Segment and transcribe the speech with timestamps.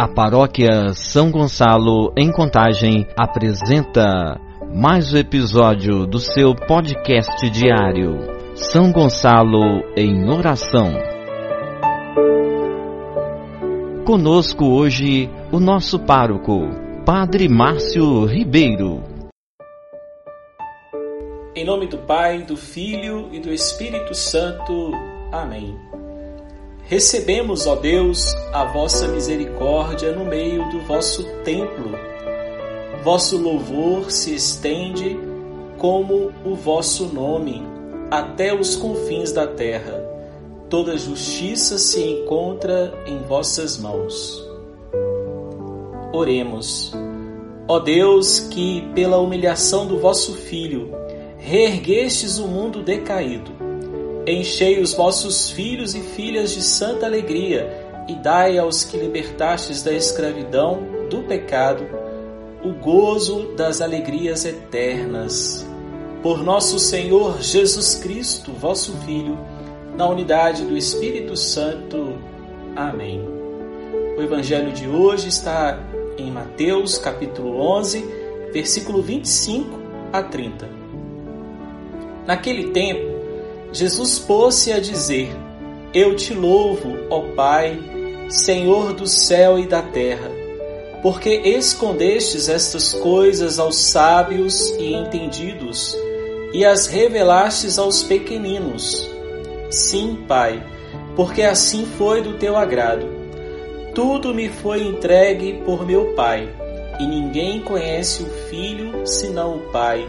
[0.00, 4.40] A paróquia São Gonçalo, em Contagem, apresenta
[4.74, 8.16] mais um episódio do seu podcast diário.
[8.54, 9.60] São Gonçalo
[9.94, 10.94] em Oração.
[14.06, 16.62] Conosco hoje o nosso pároco,
[17.04, 19.02] Padre Márcio Ribeiro.
[21.54, 24.92] Em nome do Pai, do Filho e do Espírito Santo.
[25.30, 25.99] Amém.
[26.90, 31.96] Recebemos, ó Deus, a vossa misericórdia no meio do vosso templo.
[33.04, 35.16] Vosso louvor se estende
[35.78, 37.62] como o vosso nome
[38.10, 40.04] até os confins da terra.
[40.68, 44.44] Toda justiça se encontra em vossas mãos.
[46.12, 46.92] Oremos.
[47.68, 50.90] Ó Deus, que pela humilhação do vosso Filho
[51.38, 53.69] reerguestes o mundo decaído
[54.26, 59.92] Enchei os vossos filhos e filhas de santa alegria e dai aos que libertastes da
[59.92, 61.86] escravidão, do pecado,
[62.62, 65.66] o gozo das alegrias eternas.
[66.22, 69.38] Por nosso Senhor Jesus Cristo, vosso Filho,
[69.96, 72.18] na unidade do Espírito Santo.
[72.76, 73.26] Amém.
[74.18, 75.78] O evangelho de hoje está
[76.18, 78.04] em Mateus, capítulo 11,
[78.52, 79.78] versículo 25
[80.12, 80.68] a 30.
[82.26, 83.09] Naquele tempo,
[83.72, 85.30] Jesus pôs-se a dizer:
[85.94, 87.78] Eu te louvo, ó Pai,
[88.28, 90.28] Senhor do céu e da terra,
[91.02, 95.96] porque escondestes estas coisas aos sábios e entendidos
[96.52, 99.08] e as revelastes aos pequeninos.
[99.70, 100.60] Sim, Pai,
[101.14, 103.06] porque assim foi do teu agrado.
[103.94, 106.48] Tudo me foi entregue por meu Pai,
[106.98, 110.04] e ninguém conhece o Filho senão o Pai,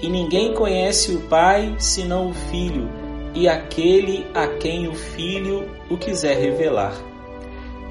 [0.00, 3.01] e ninguém conhece o Pai senão o Filho
[3.34, 6.94] e aquele a quem o Filho o quiser revelar.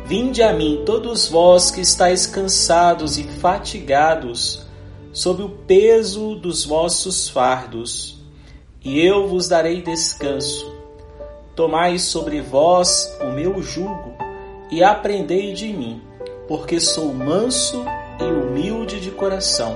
[0.05, 4.65] Vinde a mim, todos vós que estáis cansados e fatigados,
[5.13, 8.19] sob o peso dos vossos fardos,
[8.83, 10.71] e eu vos darei descanso.
[11.55, 14.13] Tomai sobre vós o meu jugo
[14.71, 16.01] e aprendei de mim,
[16.47, 17.83] porque sou manso
[18.19, 19.75] e humilde de coração,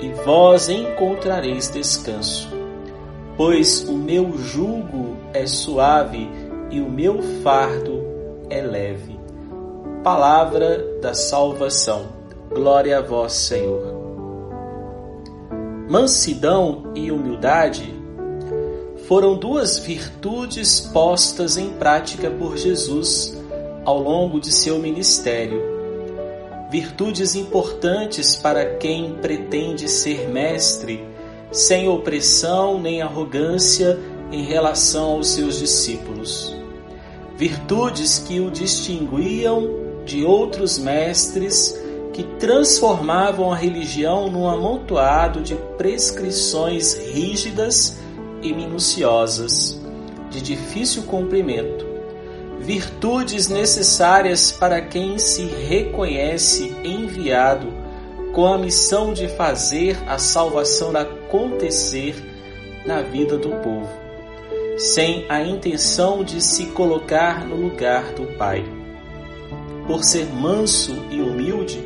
[0.00, 2.61] e vós encontrareis descanso
[3.44, 6.30] pois o meu jugo é suave
[6.70, 8.00] e o meu fardo
[8.48, 9.18] é leve.
[10.04, 12.06] Palavra da salvação.
[12.50, 13.82] Glória a vós, Senhor.
[15.90, 17.92] Mansidão e humildade
[19.08, 23.36] foram duas virtudes postas em prática por Jesus
[23.84, 25.60] ao longo de seu ministério.
[26.70, 31.04] Virtudes importantes para quem pretende ser mestre
[31.52, 33.98] sem opressão nem arrogância
[34.32, 36.56] em relação aos seus discípulos.
[37.36, 41.78] Virtudes que o distinguiam de outros mestres
[42.12, 47.98] que transformavam a religião num amontoado de prescrições rígidas
[48.42, 49.80] e minuciosas,
[50.30, 51.86] de difícil cumprimento.
[52.60, 57.81] Virtudes necessárias para quem se reconhece enviado
[58.32, 62.14] com a missão de fazer a salvação acontecer
[62.86, 63.88] na vida do povo,
[64.78, 68.64] sem a intenção de se colocar no lugar do Pai.
[69.86, 71.78] Por ser manso e humilde,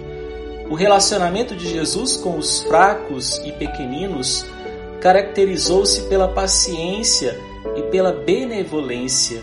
[0.71, 4.47] o relacionamento de Jesus com os fracos e pequeninos
[5.01, 7.39] caracterizou-se pela paciência
[7.77, 9.43] e pela benevolência,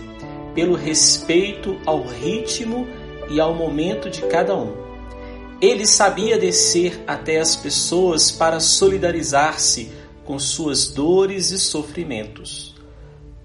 [0.55, 2.87] pelo respeito ao ritmo
[3.29, 4.82] e ao momento de cada um.
[5.61, 9.91] Ele sabia descer até as pessoas para solidarizar-se
[10.25, 12.75] com suas dores e sofrimentos.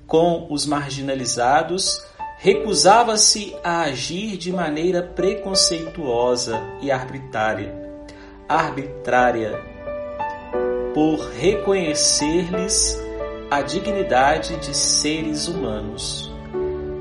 [0.07, 2.03] Com os marginalizados,
[2.39, 7.75] recusava-se a agir de maneira preconceituosa e arbitrária,
[8.49, 9.61] arbitrária,
[10.95, 12.99] por reconhecer-lhes
[13.51, 16.33] a dignidade de seres humanos.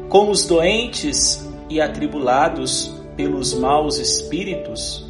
[0.09, 5.05] Com os doentes e atribulados pelos maus espíritos,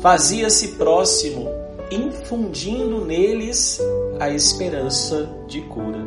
[0.00, 1.48] fazia-se próximo,
[1.90, 3.80] infundindo neles
[4.18, 6.00] a esperança de cura.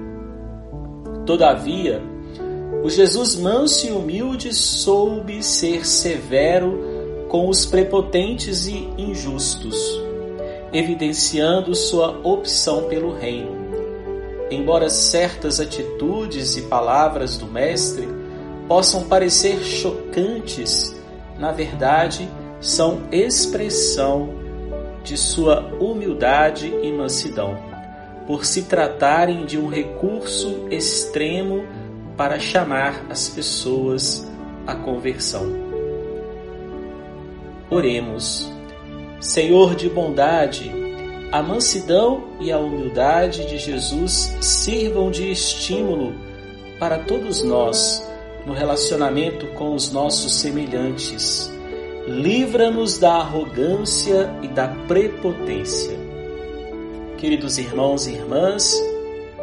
[1.25, 2.01] Todavia,
[2.83, 9.77] o Jesus manso e humilde soube ser severo com os prepotentes e injustos,
[10.71, 13.55] evidenciando sua opção pelo reino.
[14.49, 18.07] Embora certas atitudes e palavras do Mestre
[18.67, 20.95] possam parecer chocantes,
[21.37, 22.27] na verdade,
[22.59, 24.29] são expressão
[25.03, 27.57] de sua humildade e mansidão,
[28.25, 31.65] por se tratarem de um recurso extremo
[32.17, 34.29] para chamar as pessoas
[34.65, 35.45] à conversão.
[37.69, 38.51] Oremos.
[39.19, 40.71] Senhor de bondade,
[41.31, 46.13] a mansidão e a humildade de Jesus sirvam de estímulo
[46.79, 48.06] para todos nós
[48.47, 51.51] no relacionamento com os nossos semelhantes.
[52.07, 55.97] Livra-nos da arrogância e da prepotência.
[57.17, 58.73] Queridos irmãos e irmãs,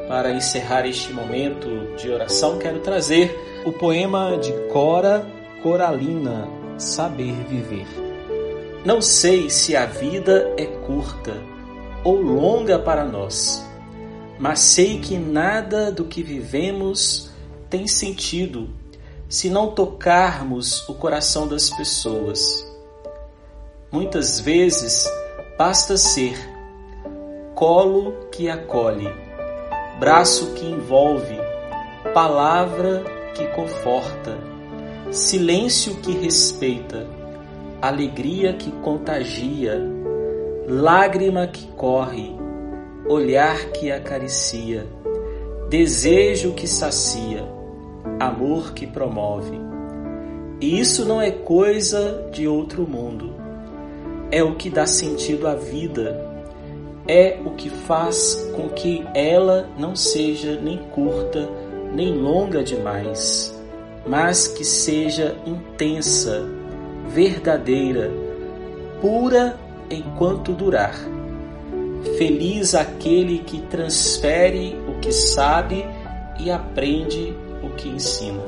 [0.08, 5.26] para encerrar este momento de oração, quero trazer o poema de Cora
[5.62, 6.48] Coralina,
[6.78, 7.86] Saber Viver.
[8.86, 11.36] Não sei se a vida é curta
[12.02, 13.62] ou longa para nós,
[14.38, 17.30] mas sei que nada do que vivemos
[17.68, 18.68] tem sentido
[19.29, 22.67] se não tocarmos o coração das pessoas.
[23.91, 25.09] Muitas vezes
[25.56, 26.37] basta ser
[27.55, 29.09] colo que acolhe,
[29.99, 31.38] braço que envolve,
[32.12, 33.05] palavra
[33.35, 34.37] que conforta,
[35.11, 37.06] silêncio que respeita,
[37.81, 39.81] alegria que contagia,
[40.69, 42.35] lágrima que corre,
[43.09, 44.87] olhar que acaricia,
[45.69, 47.63] desejo que sacia
[48.20, 49.58] amor que promove.
[50.61, 53.34] E isso não é coisa de outro mundo.
[54.31, 56.32] É o que dá sentido à vida.
[57.06, 61.49] É o que faz com que ela não seja nem curta
[61.94, 63.55] nem longa demais,
[64.06, 66.44] mas que seja intensa,
[67.08, 68.11] verdadeira,
[69.00, 69.56] pura
[69.88, 70.96] enquanto durar.
[72.19, 75.87] Feliz aquele que transfere o que sabe
[76.40, 77.34] e aprende
[77.75, 78.43] que ensina.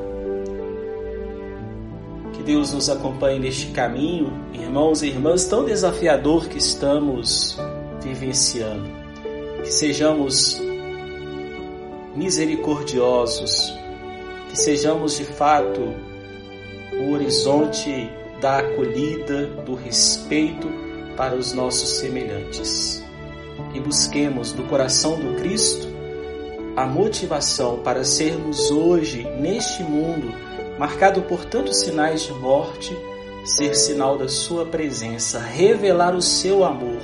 [2.33, 7.57] Que Deus nos acompanhe neste caminho, irmãos e irmãs, tão desafiador que estamos
[8.01, 8.89] vivenciando.
[9.63, 10.61] Que sejamos
[12.15, 13.73] misericordiosos,
[14.49, 15.93] que sejamos de fato
[16.99, 18.09] o horizonte
[18.41, 20.67] da acolhida, do respeito
[21.15, 23.03] para os nossos semelhantes.
[23.73, 25.96] E busquemos do coração do Cristo
[26.77, 30.31] a motivação para sermos hoje, neste mundo,
[30.77, 32.95] marcado por tantos sinais de morte,
[33.43, 37.01] ser sinal da Sua presença, revelar o Seu amor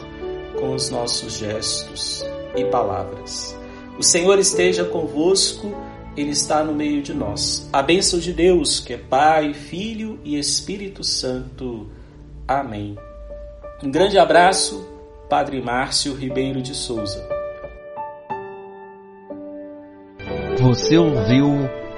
[0.60, 2.24] com os nossos gestos
[2.56, 3.58] e palavras.
[3.98, 5.74] O Senhor esteja convosco,
[6.16, 7.68] Ele está no meio de nós.
[7.74, 11.90] A bênção de Deus, que é Pai, Filho e Espírito Santo.
[12.48, 12.96] Amém.
[13.82, 14.88] Um grande abraço,
[15.28, 17.33] Padre Márcio Ribeiro de Souza.
[20.64, 21.46] Você ouviu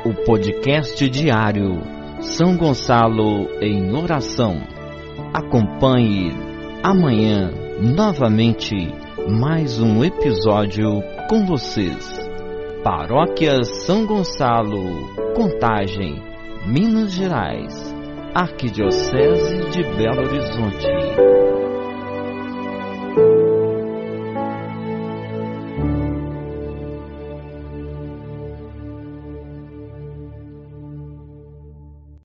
[0.03, 1.83] o podcast diário
[2.19, 4.59] São Gonçalo em Oração.
[5.31, 6.31] Acompanhe
[6.81, 8.75] amanhã novamente
[9.29, 12.09] mais um episódio com vocês.
[12.83, 16.19] Paróquia São Gonçalo, Contagem,
[16.65, 17.95] Minas Gerais,
[18.33, 21.44] Arquidiocese de Belo Horizonte.